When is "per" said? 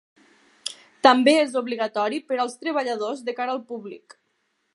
2.31-2.41